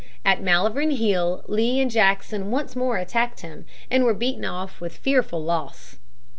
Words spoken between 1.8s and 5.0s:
Jackson once more attacked him and were beaten off with